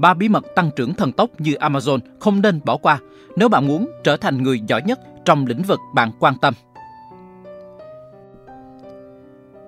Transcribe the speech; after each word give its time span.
ba 0.00 0.14
bí 0.14 0.28
mật 0.28 0.44
tăng 0.54 0.70
trưởng 0.76 0.94
thần 0.94 1.12
tốc 1.12 1.30
như 1.38 1.54
Amazon 1.54 1.98
không 2.20 2.42
nên 2.42 2.60
bỏ 2.64 2.76
qua 2.76 3.00
nếu 3.36 3.48
bạn 3.48 3.66
muốn 3.66 3.90
trở 4.04 4.16
thành 4.16 4.42
người 4.42 4.60
giỏi 4.66 4.82
nhất 4.82 5.00
trong 5.24 5.46
lĩnh 5.46 5.62
vực 5.62 5.80
bạn 5.94 6.10
quan 6.18 6.34
tâm. 6.40 6.54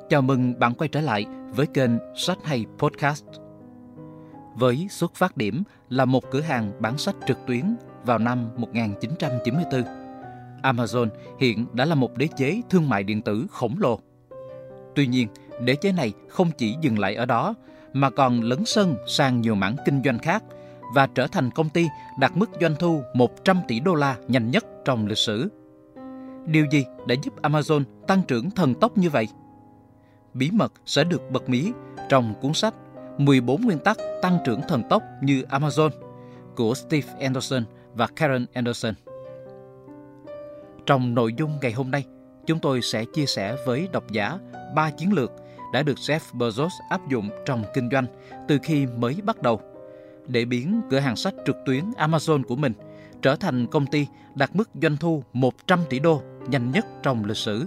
Chào 0.08 0.22
mừng 0.22 0.58
bạn 0.58 0.74
quay 0.74 0.88
trở 0.88 1.00
lại 1.00 1.26
với 1.50 1.66
kênh 1.66 1.90
Sách 2.16 2.38
Hay 2.44 2.66
Podcast. 2.78 3.24
Với 4.54 4.86
xuất 4.90 5.14
phát 5.14 5.36
điểm 5.36 5.62
là 5.88 6.04
một 6.04 6.30
cửa 6.30 6.40
hàng 6.40 6.72
bán 6.80 6.98
sách 6.98 7.14
trực 7.26 7.38
tuyến 7.46 7.76
vào 8.04 8.18
năm 8.18 8.48
1994, 8.56 9.82
Amazon 10.62 11.08
hiện 11.40 11.66
đã 11.72 11.84
là 11.84 11.94
một 11.94 12.18
đế 12.18 12.28
chế 12.36 12.60
thương 12.70 12.88
mại 12.88 13.02
điện 13.02 13.22
tử 13.22 13.46
khổng 13.50 13.76
lồ. 13.78 13.98
Tuy 14.94 15.06
nhiên, 15.06 15.28
đế 15.60 15.74
chế 15.74 15.92
này 15.92 16.12
không 16.28 16.50
chỉ 16.58 16.74
dừng 16.80 16.98
lại 16.98 17.14
ở 17.14 17.26
đó 17.26 17.54
mà 17.94 18.10
còn 18.10 18.40
lấn 18.40 18.64
sân 18.64 18.96
sang 19.06 19.40
nhiều 19.40 19.54
mảng 19.54 19.76
kinh 19.84 20.02
doanh 20.04 20.18
khác 20.18 20.44
và 20.94 21.06
trở 21.14 21.26
thành 21.26 21.50
công 21.50 21.68
ty 21.68 21.88
đạt 22.18 22.36
mức 22.36 22.50
doanh 22.60 22.74
thu 22.78 23.02
100 23.14 23.60
tỷ 23.68 23.80
đô 23.80 23.94
la 23.94 24.16
nhanh 24.28 24.50
nhất 24.50 24.64
trong 24.84 25.06
lịch 25.06 25.18
sử. 25.18 25.48
Điều 26.46 26.66
gì 26.70 26.84
đã 27.06 27.14
giúp 27.22 27.42
Amazon 27.42 27.82
tăng 28.06 28.22
trưởng 28.22 28.50
thần 28.50 28.74
tốc 28.74 28.98
như 28.98 29.10
vậy? 29.10 29.28
Bí 30.34 30.50
mật 30.50 30.72
sẽ 30.86 31.04
được 31.04 31.30
bật 31.30 31.48
mí 31.48 31.72
trong 32.08 32.34
cuốn 32.40 32.52
sách 32.52 32.74
14 33.18 33.62
nguyên 33.62 33.78
tắc 33.78 33.98
tăng 34.22 34.38
trưởng 34.44 34.60
thần 34.68 34.82
tốc 34.90 35.02
như 35.22 35.42
Amazon 35.42 35.90
của 36.56 36.74
Steve 36.74 37.08
Anderson 37.20 37.64
và 37.94 38.06
Karen 38.06 38.46
Anderson. 38.52 38.94
Trong 40.86 41.14
nội 41.14 41.34
dung 41.38 41.58
ngày 41.62 41.72
hôm 41.72 41.90
nay, 41.90 42.04
chúng 42.46 42.58
tôi 42.58 42.82
sẽ 42.82 43.04
chia 43.04 43.26
sẻ 43.26 43.56
với 43.66 43.88
độc 43.92 44.10
giả 44.10 44.38
ba 44.74 44.90
chiến 44.90 45.12
lược 45.12 45.32
đã 45.74 45.82
được 45.82 45.96
Jeff 45.96 46.18
Bezos 46.32 46.70
áp 46.88 47.08
dụng 47.08 47.30
trong 47.46 47.64
kinh 47.74 47.88
doanh 47.90 48.06
từ 48.48 48.58
khi 48.62 48.86
mới 48.86 49.16
bắt 49.24 49.42
đầu 49.42 49.60
để 50.26 50.44
biến 50.44 50.80
cửa 50.90 50.98
hàng 50.98 51.16
sách 51.16 51.34
trực 51.46 51.56
tuyến 51.66 51.84
Amazon 51.98 52.42
của 52.42 52.56
mình 52.56 52.72
trở 53.22 53.36
thành 53.36 53.66
công 53.66 53.86
ty 53.86 54.06
đạt 54.34 54.50
mức 54.56 54.68
doanh 54.82 54.96
thu 54.96 55.24
100 55.32 55.80
tỷ 55.90 55.98
đô 55.98 56.22
nhanh 56.48 56.70
nhất 56.70 56.86
trong 57.02 57.24
lịch 57.24 57.36
sử. 57.36 57.66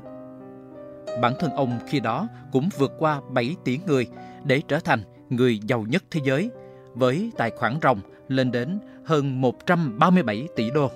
Bản 1.22 1.34
thân 1.40 1.52
ông 1.52 1.80
khi 1.88 2.00
đó 2.00 2.28
cũng 2.52 2.70
vượt 2.78 2.92
qua 3.00 3.22
7 3.30 3.56
tỷ 3.64 3.80
người 3.88 4.08
để 4.44 4.62
trở 4.68 4.80
thành 4.80 5.02
người 5.30 5.60
giàu 5.68 5.86
nhất 5.90 6.04
thế 6.12 6.22
giới, 6.24 6.52
với 6.94 7.32
tài 7.38 7.52
khoản 7.52 7.80
ròng 7.84 8.00
lên 8.28 8.52
đến 8.52 8.80
hơn 9.06 9.42
137 9.42 10.48
tỷ 10.56 10.70
đô. 10.72 10.92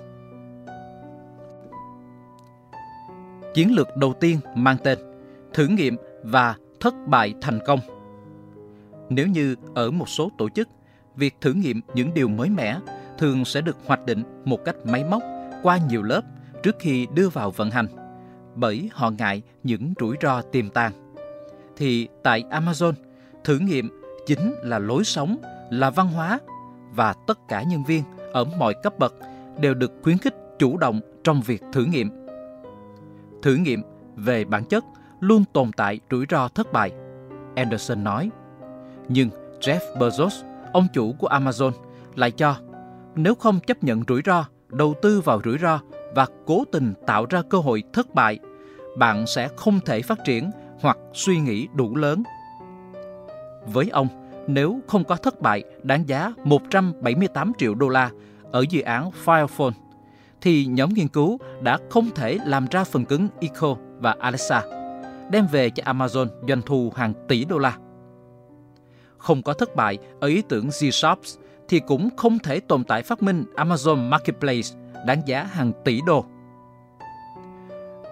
Chiến 3.54 3.74
lược 3.74 3.96
đầu 3.96 4.14
tiên 4.20 4.38
mang 4.56 4.76
tên, 4.84 4.98
thử 5.54 5.66
nghiệm 5.66 5.96
và 6.22 6.56
thất 6.82 6.94
bại 7.06 7.34
thành 7.40 7.58
công. 7.66 7.80
Nếu 9.08 9.26
như 9.26 9.56
ở 9.74 9.90
một 9.90 10.08
số 10.08 10.30
tổ 10.38 10.48
chức, 10.48 10.68
việc 11.16 11.34
thử 11.40 11.52
nghiệm 11.52 11.80
những 11.94 12.14
điều 12.14 12.28
mới 12.28 12.50
mẻ 12.50 12.78
thường 13.18 13.44
sẽ 13.44 13.60
được 13.60 13.76
hoạch 13.86 14.06
định 14.06 14.22
một 14.44 14.64
cách 14.64 14.76
máy 14.84 15.04
móc 15.04 15.22
qua 15.62 15.78
nhiều 15.88 16.02
lớp 16.02 16.20
trước 16.62 16.76
khi 16.78 17.06
đưa 17.14 17.28
vào 17.28 17.50
vận 17.50 17.70
hành, 17.70 17.86
bởi 18.54 18.90
họ 18.92 19.10
ngại 19.10 19.42
những 19.62 19.94
rủi 20.00 20.16
ro 20.22 20.42
tiềm 20.42 20.68
tàng. 20.70 20.92
Thì 21.76 22.08
tại 22.22 22.44
Amazon, 22.50 22.92
thử 23.44 23.58
nghiệm 23.58 24.02
chính 24.26 24.54
là 24.62 24.78
lối 24.78 25.04
sống, 25.04 25.36
là 25.70 25.90
văn 25.90 26.08
hóa 26.08 26.38
và 26.94 27.14
tất 27.26 27.38
cả 27.48 27.62
nhân 27.62 27.84
viên 27.84 28.02
ở 28.32 28.44
mọi 28.44 28.74
cấp 28.82 28.98
bậc 28.98 29.14
đều 29.60 29.74
được 29.74 29.92
khuyến 30.02 30.18
khích 30.18 30.34
chủ 30.58 30.76
động 30.76 31.00
trong 31.24 31.40
việc 31.40 31.62
thử 31.72 31.84
nghiệm. 31.84 32.10
Thử 33.42 33.54
nghiệm 33.54 33.82
về 34.16 34.44
bản 34.44 34.64
chất 34.64 34.84
luôn 35.22 35.44
tồn 35.52 35.72
tại 35.72 36.00
rủi 36.10 36.26
ro 36.30 36.48
thất 36.48 36.72
bại, 36.72 36.92
Anderson 37.56 38.04
nói. 38.04 38.30
Nhưng 39.08 39.30
Jeff 39.60 39.98
Bezos, 39.98 40.44
ông 40.72 40.86
chủ 40.92 41.12
của 41.18 41.28
Amazon, 41.28 41.70
lại 42.14 42.30
cho 42.30 42.56
nếu 43.14 43.34
không 43.34 43.60
chấp 43.60 43.84
nhận 43.84 44.02
rủi 44.08 44.22
ro, 44.24 44.44
đầu 44.68 44.94
tư 45.02 45.20
vào 45.20 45.40
rủi 45.44 45.58
ro 45.58 45.80
và 46.14 46.26
cố 46.46 46.64
tình 46.72 46.94
tạo 47.06 47.26
ra 47.30 47.42
cơ 47.50 47.58
hội 47.58 47.82
thất 47.92 48.14
bại, 48.14 48.38
bạn 48.98 49.26
sẽ 49.26 49.48
không 49.56 49.80
thể 49.80 50.02
phát 50.02 50.18
triển 50.24 50.50
hoặc 50.80 50.98
suy 51.14 51.38
nghĩ 51.38 51.68
đủ 51.74 51.96
lớn. 51.96 52.22
Với 53.66 53.88
ông, 53.88 54.08
nếu 54.46 54.80
không 54.86 55.04
có 55.04 55.16
thất 55.16 55.40
bại 55.40 55.62
đáng 55.82 56.08
giá 56.08 56.32
178 56.44 57.52
triệu 57.58 57.74
đô 57.74 57.88
la 57.88 58.10
ở 58.52 58.64
dự 58.70 58.80
án 58.80 59.10
Firephone, 59.24 59.72
thì 60.40 60.66
nhóm 60.66 60.94
nghiên 60.94 61.08
cứu 61.08 61.38
đã 61.60 61.78
không 61.90 62.10
thể 62.14 62.38
làm 62.46 62.66
ra 62.70 62.84
phần 62.84 63.04
cứng 63.04 63.28
Echo 63.40 63.76
và 63.98 64.16
Alexa 64.20 64.81
đem 65.32 65.46
về 65.46 65.70
cho 65.70 65.92
Amazon 65.92 66.26
doanh 66.48 66.62
thu 66.62 66.92
hàng 66.96 67.14
tỷ 67.28 67.44
đô 67.44 67.58
la. 67.58 67.76
Không 69.18 69.42
có 69.42 69.52
thất 69.52 69.76
bại 69.76 69.98
ở 70.20 70.28
ý 70.28 70.42
tưởng 70.48 70.68
G-Shops 70.68 71.38
thì 71.68 71.80
cũng 71.80 72.08
không 72.16 72.38
thể 72.38 72.60
tồn 72.60 72.84
tại 72.84 73.02
phát 73.02 73.22
minh 73.22 73.44
Amazon 73.56 74.08
Marketplace 74.08 74.68
đáng 75.06 75.22
giá 75.26 75.42
hàng 75.42 75.72
tỷ 75.84 76.00
đô. 76.06 76.24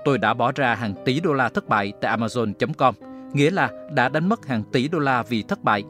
Tôi 0.05 0.19
đã 0.19 0.35
bỏ 0.35 0.53
ra 0.53 0.75
hàng 0.75 0.95
tỷ 1.05 1.21
đô 1.21 1.33
la 1.33 1.49
thất 1.49 1.69
bại 1.69 1.93
tại 2.01 2.19
Amazon.com, 2.19 2.95
nghĩa 3.33 3.51
là 3.51 3.71
đã 3.93 4.09
đánh 4.09 4.29
mất 4.29 4.47
hàng 4.47 4.63
tỷ 4.73 4.89
đô 4.89 4.99
la 4.99 5.23
vì 5.23 5.43
thất 5.43 5.65
bại. 5.65 5.85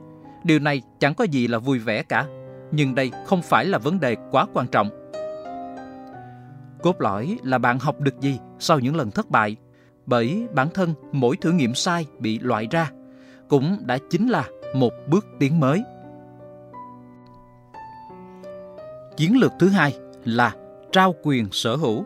Điều 0.45 0.59
này 0.59 0.83
chẳng 0.99 1.15
có 1.15 1.25
gì 1.25 1.47
là 1.47 1.59
vui 1.59 1.79
vẻ 1.79 2.03
cả, 2.03 2.27
nhưng 2.73 2.95
đây 2.95 3.11
không 3.27 3.43
phải 3.43 3.65
là 3.65 3.79
vấn 3.79 4.01
đề 4.01 4.17
quá 4.31 4.47
quan 4.53 4.67
trọng. 4.67 4.91
Cốt 6.83 7.01
lõi 7.01 7.39
là 7.43 7.59
bạn 7.59 7.79
học 7.79 8.01
được 8.01 8.21
gì 8.21 8.39
sau 8.59 8.79
những 8.79 8.97
lần 8.97 9.11
thất 9.11 9.31
bại 9.31 9.57
bởi 10.11 10.47
bản 10.55 10.69
thân 10.75 10.95
mỗi 11.13 11.37
thử 11.37 11.53
nghiệm 11.53 11.75
sai 11.75 12.07
bị 12.19 12.39
loại 12.39 12.69
ra 12.71 12.91
cũng 13.49 13.79
đã 13.81 13.99
chính 14.11 14.29
là 14.29 14.49
một 14.75 14.93
bước 15.09 15.27
tiến 15.39 15.61
mới. 15.61 15.83
Chiến 19.17 19.39
lược 19.41 19.53
thứ 19.59 19.69
hai 19.69 19.99
là 20.25 20.55
trao 20.93 21.15
quyền 21.23 21.49
sở 21.53 21.77
hữu. 21.77 22.05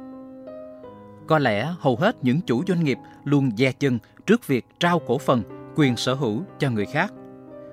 Có 1.26 1.38
lẽ 1.38 1.74
hầu 1.78 1.96
hết 1.96 2.16
những 2.22 2.40
chủ 2.40 2.62
doanh 2.68 2.84
nghiệp 2.84 2.98
luôn 3.24 3.50
dè 3.56 3.72
chân 3.72 3.98
trước 4.26 4.46
việc 4.46 4.66
trao 4.80 4.98
cổ 5.06 5.18
phần, 5.18 5.42
quyền 5.76 5.96
sở 5.96 6.14
hữu 6.14 6.42
cho 6.58 6.70
người 6.70 6.86
khác. 6.86 7.12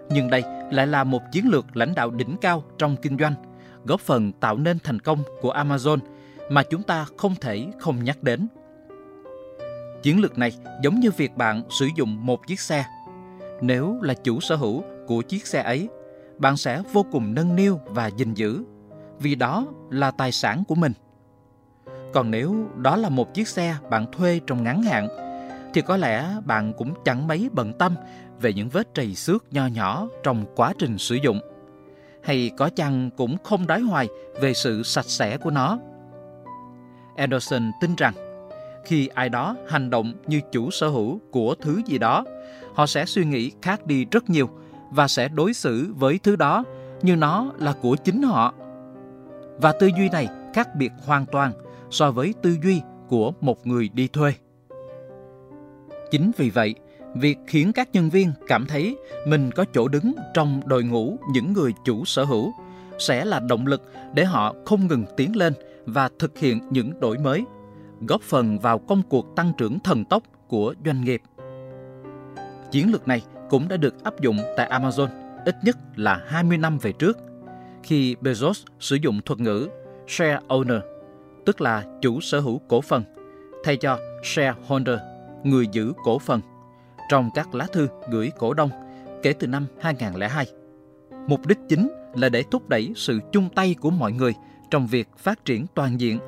Nhưng 0.09 0.29
đây 0.29 0.43
lại 0.71 0.87
là 0.87 1.03
một 1.03 1.21
chiến 1.31 1.49
lược 1.49 1.77
lãnh 1.77 1.95
đạo 1.95 2.11
đỉnh 2.11 2.37
cao 2.41 2.63
trong 2.77 2.95
kinh 3.01 3.17
doanh, 3.17 3.33
góp 3.85 3.99
phần 3.99 4.31
tạo 4.31 4.57
nên 4.57 4.77
thành 4.83 4.99
công 4.99 5.23
của 5.41 5.53
Amazon 5.53 5.97
mà 6.49 6.63
chúng 6.63 6.83
ta 6.83 7.05
không 7.17 7.35
thể 7.41 7.67
không 7.79 8.03
nhắc 8.03 8.23
đến. 8.23 8.47
Chiến 10.03 10.21
lược 10.21 10.37
này 10.37 10.51
giống 10.83 10.99
như 10.99 11.11
việc 11.11 11.37
bạn 11.37 11.63
sử 11.69 11.87
dụng 11.95 12.25
một 12.25 12.47
chiếc 12.47 12.59
xe. 12.59 12.85
Nếu 13.61 13.97
là 14.01 14.13
chủ 14.13 14.39
sở 14.39 14.55
hữu 14.55 14.83
của 15.07 15.21
chiếc 15.21 15.47
xe 15.47 15.61
ấy, 15.61 15.89
bạn 16.37 16.57
sẽ 16.57 16.81
vô 16.93 17.05
cùng 17.11 17.33
nâng 17.33 17.55
niu 17.55 17.79
và 17.85 18.07
gìn 18.07 18.33
giữ, 18.33 18.63
vì 19.19 19.35
đó 19.35 19.65
là 19.89 20.11
tài 20.11 20.31
sản 20.31 20.63
của 20.67 20.75
mình. 20.75 20.93
Còn 22.13 22.31
nếu 22.31 22.55
đó 22.75 22.95
là 22.95 23.09
một 23.09 23.33
chiếc 23.33 23.47
xe 23.47 23.75
bạn 23.89 24.11
thuê 24.11 24.39
trong 24.47 24.63
ngắn 24.63 24.83
hạn, 24.83 25.07
thì 25.73 25.81
có 25.81 25.97
lẽ 25.97 26.29
bạn 26.45 26.73
cũng 26.77 26.93
chẳng 27.05 27.27
mấy 27.27 27.49
bận 27.53 27.73
tâm 27.73 27.95
về 28.41 28.53
những 28.53 28.69
vết 28.69 28.93
trầy 28.93 29.15
xước 29.15 29.53
nho 29.53 29.67
nhỏ 29.67 30.07
trong 30.23 30.45
quá 30.55 30.73
trình 30.77 30.97
sử 30.97 31.15
dụng. 31.15 31.39
Hay 32.23 32.51
có 32.57 32.69
chăng 32.69 33.09
cũng 33.17 33.37
không 33.43 33.67
đói 33.67 33.81
hoài 33.81 34.07
về 34.41 34.53
sự 34.53 34.83
sạch 34.83 35.05
sẽ 35.05 35.37
của 35.37 35.51
nó. 35.51 35.79
Anderson 37.15 37.71
tin 37.81 37.95
rằng 37.95 38.13
khi 38.85 39.07
ai 39.07 39.29
đó 39.29 39.55
hành 39.67 39.89
động 39.89 40.13
như 40.27 40.41
chủ 40.51 40.71
sở 40.71 40.87
hữu 40.87 41.19
của 41.31 41.55
thứ 41.61 41.81
gì 41.85 41.97
đó, 41.97 42.25
họ 42.73 42.85
sẽ 42.85 43.05
suy 43.05 43.25
nghĩ 43.25 43.51
khác 43.61 43.85
đi 43.85 44.05
rất 44.11 44.29
nhiều 44.29 44.49
và 44.91 45.07
sẽ 45.07 45.27
đối 45.27 45.53
xử 45.53 45.93
với 45.95 46.19
thứ 46.23 46.35
đó 46.35 46.63
như 47.01 47.15
nó 47.15 47.51
là 47.57 47.73
của 47.81 47.95
chính 47.95 48.21
họ. 48.21 48.53
Và 49.57 49.71
tư 49.71 49.89
duy 49.97 50.09
này 50.09 50.27
khác 50.53 50.75
biệt 50.75 50.91
hoàn 51.05 51.25
toàn 51.25 51.51
so 51.89 52.11
với 52.11 52.33
tư 52.41 52.57
duy 52.63 52.81
của 53.07 53.33
một 53.41 53.67
người 53.67 53.89
đi 53.93 54.07
thuê. 54.07 54.33
Chính 56.11 56.31
vì 56.37 56.49
vậy, 56.49 56.75
việc 57.15 57.37
khiến 57.47 57.73
các 57.73 57.89
nhân 57.93 58.09
viên 58.09 58.31
cảm 58.47 58.65
thấy 58.65 58.97
mình 59.27 59.51
có 59.51 59.65
chỗ 59.73 59.87
đứng 59.87 60.13
trong 60.33 60.61
đội 60.65 60.83
ngũ 60.83 61.17
những 61.33 61.53
người 61.53 61.73
chủ 61.85 62.05
sở 62.05 62.23
hữu 62.23 62.51
sẽ 62.99 63.25
là 63.25 63.39
động 63.39 63.67
lực 63.67 63.81
để 64.13 64.25
họ 64.25 64.55
không 64.65 64.87
ngừng 64.87 65.05
tiến 65.17 65.35
lên 65.35 65.53
và 65.85 66.09
thực 66.19 66.37
hiện 66.37 66.59
những 66.69 66.99
đổi 66.99 67.17
mới 67.17 67.45
góp 68.07 68.21
phần 68.21 68.59
vào 68.59 68.79
công 68.79 69.01
cuộc 69.09 69.35
tăng 69.35 69.51
trưởng 69.57 69.79
thần 69.79 70.05
tốc 70.05 70.23
của 70.47 70.73
doanh 70.85 71.03
nghiệp. 71.03 71.21
Chiến 72.71 72.91
lược 72.91 73.07
này 73.07 73.21
cũng 73.49 73.67
đã 73.67 73.77
được 73.77 74.03
áp 74.03 74.21
dụng 74.21 74.37
tại 74.57 74.69
Amazon 74.69 75.07
ít 75.45 75.55
nhất 75.63 75.77
là 75.95 76.21
20 76.27 76.57
năm 76.57 76.77
về 76.77 76.91
trước, 76.91 77.17
khi 77.83 78.15
Bezos 78.21 78.63
sử 78.79 78.95
dụng 78.95 79.21
thuật 79.25 79.39
ngữ 79.39 79.69
share 80.07 80.39
owner, 80.47 80.79
tức 81.45 81.61
là 81.61 81.83
chủ 82.01 82.21
sở 82.21 82.39
hữu 82.39 82.61
cổ 82.67 82.81
phần, 82.81 83.03
thay 83.63 83.77
cho 83.77 83.99
shareholder, 84.23 84.99
người 85.43 85.67
giữ 85.71 85.93
cổ 86.03 86.19
phần, 86.19 86.41
trong 87.09 87.29
các 87.35 87.55
lá 87.55 87.67
thư 87.73 87.87
gửi 88.11 88.31
cổ 88.37 88.53
đông 88.53 88.69
kể 89.23 89.33
từ 89.33 89.47
năm 89.47 89.65
2002. 89.79 90.45
Mục 91.27 91.45
đích 91.45 91.57
chính 91.69 91.89
là 92.15 92.29
để 92.29 92.43
thúc 92.51 92.69
đẩy 92.69 92.93
sự 92.95 93.19
chung 93.31 93.49
tay 93.55 93.75
của 93.79 93.89
mọi 93.89 94.11
người 94.11 94.33
trong 94.71 94.87
việc 94.87 95.07
phát 95.17 95.45
triển 95.45 95.65
toàn 95.75 95.99
diện 95.99 96.19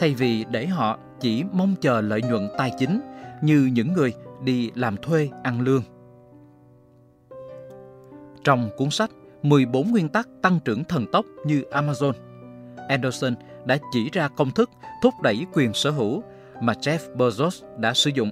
thay 0.00 0.14
vì 0.14 0.44
để 0.50 0.66
họ 0.66 0.98
chỉ 1.20 1.44
mong 1.52 1.74
chờ 1.80 2.00
lợi 2.00 2.22
nhuận 2.22 2.48
tài 2.58 2.72
chính 2.78 3.00
như 3.42 3.70
những 3.72 3.92
người 3.92 4.12
đi 4.44 4.70
làm 4.74 4.96
thuê 4.96 5.28
ăn 5.42 5.60
lương. 5.60 5.82
Trong 8.44 8.70
cuốn 8.76 8.90
sách 8.90 9.10
14 9.42 9.90
nguyên 9.90 10.08
tắc 10.08 10.28
tăng 10.42 10.58
trưởng 10.64 10.84
thần 10.84 11.06
tốc 11.12 11.26
như 11.44 11.62
Amazon. 11.70 12.12
Anderson 12.88 13.34
đã 13.64 13.78
chỉ 13.92 14.10
ra 14.12 14.28
công 14.28 14.50
thức 14.50 14.70
thúc 15.02 15.14
đẩy 15.22 15.46
quyền 15.52 15.72
sở 15.74 15.90
hữu 15.90 16.22
mà 16.60 16.72
Jeff 16.72 17.16
Bezos 17.16 17.78
đã 17.78 17.94
sử 17.94 18.10
dụng. 18.14 18.30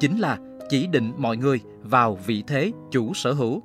Chính 0.00 0.18
là 0.18 0.38
chỉ 0.68 0.86
định 0.86 1.12
mọi 1.16 1.36
người 1.36 1.60
vào 1.82 2.14
vị 2.26 2.44
thế 2.46 2.72
chủ 2.90 3.14
sở 3.14 3.32
hữu, 3.32 3.62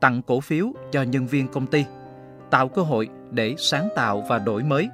tặng 0.00 0.22
cổ 0.22 0.40
phiếu 0.40 0.72
cho 0.92 1.02
nhân 1.02 1.26
viên 1.26 1.48
công 1.48 1.66
ty, 1.66 1.84
tạo 2.50 2.68
cơ 2.68 2.82
hội 2.82 3.08
để 3.30 3.54
sáng 3.58 3.88
tạo 3.96 4.24
và 4.28 4.38
đổi 4.38 4.62
mới, 4.62 4.88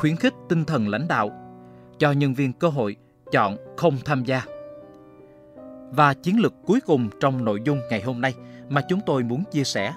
khuyến 0.00 0.16
khích 0.16 0.34
tinh 0.48 0.64
thần 0.64 0.88
lãnh 0.88 1.08
đạo, 1.08 1.30
cho 1.98 2.12
nhân 2.12 2.34
viên 2.34 2.52
cơ 2.52 2.68
hội 2.68 2.96
chọn 3.32 3.56
không 3.76 3.96
tham 4.04 4.24
gia. 4.24 4.42
Và 5.90 6.14
chiến 6.14 6.40
lược 6.40 6.54
cuối 6.66 6.80
cùng 6.80 7.08
trong 7.20 7.44
nội 7.44 7.60
dung 7.64 7.80
ngày 7.90 8.02
hôm 8.02 8.20
nay 8.20 8.34
mà 8.68 8.80
chúng 8.88 9.00
tôi 9.06 9.22
muốn 9.22 9.44
chia 9.50 9.64
sẻ 9.64 9.94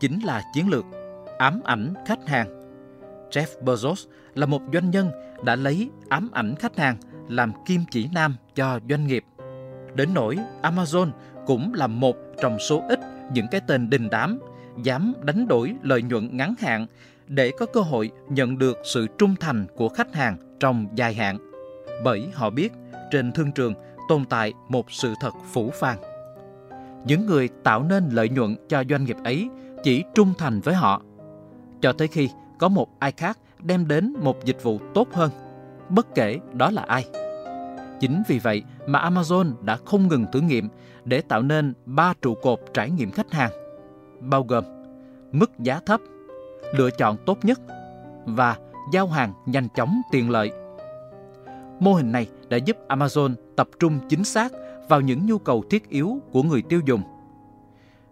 chính 0.00 0.20
là 0.20 0.42
chiến 0.54 0.68
lược 0.68 0.84
ám 1.38 1.60
ảnh 1.64 1.94
khách 2.06 2.28
hàng. 2.28 2.60
Jeff 3.30 3.64
Bezos 3.64 4.06
là 4.34 4.46
một 4.46 4.62
doanh 4.72 4.90
nhân 4.90 5.10
đã 5.44 5.56
lấy 5.56 5.90
ám 6.08 6.30
ảnh 6.32 6.54
khách 6.54 6.76
hàng 6.78 6.96
làm 7.28 7.52
kim 7.66 7.80
chỉ 7.90 8.08
nam 8.12 8.36
cho 8.54 8.80
doanh 8.88 9.06
nghiệp. 9.06 9.24
Đến 9.94 10.08
nỗi 10.14 10.38
Amazon 10.62 11.10
cũng 11.46 11.74
là 11.74 11.86
một 11.86 12.16
trong 12.42 12.58
số 12.58 12.82
ít 12.88 13.00
những 13.32 13.46
cái 13.50 13.60
tên 13.66 13.90
đình 13.90 14.08
đám 14.10 14.38
dám 14.82 15.14
đánh 15.22 15.48
đổi 15.48 15.74
lợi 15.82 16.02
nhuận 16.02 16.36
ngắn 16.36 16.54
hạn 16.58 16.86
để 17.28 17.52
có 17.58 17.66
cơ 17.66 17.80
hội 17.80 18.10
nhận 18.28 18.58
được 18.58 18.78
sự 18.84 19.06
trung 19.18 19.34
thành 19.40 19.66
của 19.76 19.88
khách 19.88 20.14
hàng 20.14 20.36
trong 20.60 20.86
dài 20.94 21.14
hạn. 21.14 21.38
Bởi 22.04 22.28
họ 22.34 22.50
biết 22.50 22.72
trên 23.10 23.32
thương 23.32 23.52
trường 23.52 23.74
tồn 24.08 24.24
tại 24.24 24.52
một 24.68 24.90
sự 24.90 25.14
thật 25.20 25.34
phủ 25.52 25.70
phàng. 25.70 25.98
Những 27.06 27.26
người 27.26 27.48
tạo 27.62 27.82
nên 27.82 28.08
lợi 28.12 28.28
nhuận 28.28 28.56
cho 28.68 28.84
doanh 28.90 29.04
nghiệp 29.04 29.16
ấy 29.24 29.48
chỉ 29.82 30.04
trung 30.14 30.32
thành 30.38 30.60
với 30.60 30.74
họ. 30.74 31.02
Cho 31.80 31.92
tới 31.92 32.08
khi 32.08 32.28
có 32.58 32.68
một 32.68 32.88
ai 32.98 33.12
khác 33.12 33.38
đem 33.62 33.88
đến 33.88 34.14
một 34.22 34.44
dịch 34.44 34.62
vụ 34.62 34.80
tốt 34.94 35.08
hơn, 35.12 35.30
bất 35.88 36.14
kể 36.14 36.38
đó 36.52 36.70
là 36.70 36.82
ai. 36.82 37.04
Chính 38.00 38.22
vì 38.28 38.38
vậy 38.38 38.62
mà 38.86 39.10
Amazon 39.10 39.52
đã 39.64 39.76
không 39.84 40.08
ngừng 40.08 40.26
thử 40.32 40.40
nghiệm 40.40 40.68
để 41.04 41.20
tạo 41.20 41.42
nên 41.42 41.74
ba 41.86 42.14
trụ 42.22 42.34
cột 42.34 42.60
trải 42.74 42.90
nghiệm 42.90 43.10
khách 43.10 43.32
hàng, 43.32 43.50
bao 44.20 44.42
gồm 44.42 44.64
mức 45.32 45.50
giá 45.58 45.80
thấp, 45.86 46.00
lựa 46.72 46.90
chọn 46.90 47.16
tốt 47.26 47.38
nhất 47.42 47.60
và 48.24 48.56
giao 48.92 49.06
hàng 49.06 49.32
nhanh 49.46 49.68
chóng 49.74 50.02
tiện 50.10 50.30
lợi. 50.30 50.52
Mô 51.80 51.94
hình 51.94 52.12
này 52.12 52.28
đã 52.48 52.56
giúp 52.56 52.76
Amazon 52.88 53.34
tập 53.56 53.68
trung 53.80 53.98
chính 54.08 54.24
xác 54.24 54.52
vào 54.88 55.00
những 55.00 55.26
nhu 55.26 55.38
cầu 55.38 55.64
thiết 55.70 55.88
yếu 55.88 56.18
của 56.32 56.42
người 56.42 56.62
tiêu 56.62 56.80
dùng. 56.86 57.02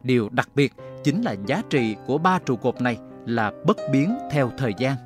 Điều 0.03 0.29
đặc 0.29 0.49
biệt 0.55 0.73
chính 1.05 1.23
là 1.23 1.35
giá 1.47 1.63
trị 1.71 1.97
của 2.07 2.19
ba 2.19 2.39
trụ 2.39 2.57
cột 2.57 2.81
này 2.81 2.99
là 3.27 3.53
bất 3.67 3.77
biến 3.93 4.19
theo 4.31 4.51
thời 4.59 4.75
gian. 4.79 4.97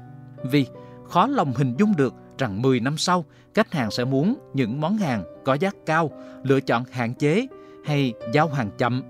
Vì 0.45 0.67
khó 1.05 1.27
lòng 1.27 1.53
hình 1.57 1.75
dung 1.79 1.97
được 1.97 2.15
rằng 2.39 2.63
10 2.63 2.81
năm 2.81 2.99
sau, 2.99 3.25
khách 3.55 3.73
hàng 3.73 3.91
sẽ 3.91 4.05
muốn 4.05 4.35
những 4.55 4.81
món 4.81 4.97
hàng 4.97 5.25
có 5.45 5.55
giá 5.55 5.71
cao, 5.87 6.11
lựa 6.43 6.61
chọn 6.61 6.85
hạn 6.91 7.15
chế 7.15 7.47
hay 7.85 8.15
giao 8.33 8.49
hàng 8.49 8.71
chậm. 8.79 9.03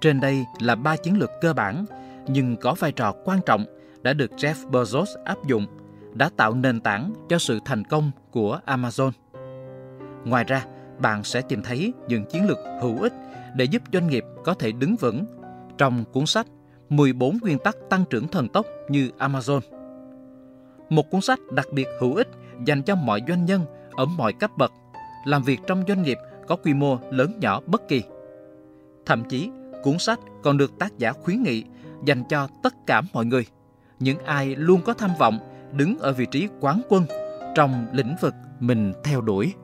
Trên 0.00 0.20
đây 0.20 0.44
là 0.60 0.74
ba 0.74 0.96
chiến 0.96 1.18
lược 1.18 1.30
cơ 1.40 1.52
bản 1.52 1.84
nhưng 2.28 2.56
có 2.56 2.74
vai 2.74 2.92
trò 2.92 3.12
quan 3.24 3.40
trọng 3.46 3.64
đã 4.02 4.12
được 4.12 4.30
Jeff 4.36 4.70
Bezos 4.70 5.24
áp 5.24 5.46
dụng, 5.46 5.66
đã 6.14 6.30
tạo 6.36 6.54
nền 6.54 6.80
tảng 6.80 7.12
cho 7.28 7.38
sự 7.38 7.58
thành 7.64 7.84
công 7.84 8.10
của 8.30 8.60
Amazon. 8.66 9.10
Ngoài 10.24 10.44
ra, 10.44 10.66
bạn 10.98 11.24
sẽ 11.24 11.40
tìm 11.40 11.62
thấy 11.62 11.92
những 12.08 12.24
chiến 12.24 12.46
lược 12.46 12.58
hữu 12.80 13.02
ích 13.02 13.12
để 13.56 13.64
giúp 13.64 13.82
doanh 13.92 14.08
nghiệp 14.08 14.24
có 14.44 14.54
thể 14.54 14.72
đứng 14.72 14.96
vững 14.96 15.24
trong 15.78 16.04
cuốn 16.12 16.26
sách 16.26 16.46
14 16.88 17.38
nguyên 17.42 17.58
tắc 17.58 17.76
tăng 17.90 18.04
trưởng 18.10 18.28
thần 18.28 18.48
tốc 18.48 18.66
như 18.88 19.10
Amazon. 19.18 19.60
Một 20.88 21.10
cuốn 21.10 21.20
sách 21.20 21.38
đặc 21.50 21.66
biệt 21.72 21.88
hữu 22.00 22.14
ích 22.14 22.28
dành 22.66 22.82
cho 22.82 22.94
mọi 22.94 23.20
doanh 23.28 23.44
nhân 23.44 23.64
ở 23.90 24.04
mọi 24.04 24.32
cấp 24.32 24.50
bậc, 24.56 24.72
làm 25.26 25.42
việc 25.42 25.60
trong 25.66 25.84
doanh 25.88 26.02
nghiệp 26.02 26.18
có 26.46 26.56
quy 26.56 26.74
mô 26.74 26.98
lớn 27.10 27.32
nhỏ 27.40 27.60
bất 27.66 27.88
kỳ. 27.88 28.02
Thậm 29.06 29.22
chí, 29.28 29.50
cuốn 29.82 29.98
sách 29.98 30.20
còn 30.42 30.56
được 30.56 30.78
tác 30.78 30.98
giả 30.98 31.12
khuyến 31.12 31.42
nghị 31.42 31.64
dành 32.04 32.24
cho 32.28 32.48
tất 32.62 32.74
cả 32.86 33.02
mọi 33.12 33.24
người, 33.24 33.46
những 33.98 34.18
ai 34.18 34.56
luôn 34.56 34.80
có 34.84 34.94
tham 34.94 35.10
vọng 35.18 35.38
đứng 35.72 35.98
ở 35.98 36.12
vị 36.12 36.26
trí 36.30 36.48
quán 36.60 36.82
quân 36.88 37.06
trong 37.54 37.86
lĩnh 37.92 38.14
vực 38.20 38.34
mình 38.60 38.92
theo 39.04 39.20
đuổi. 39.20 39.54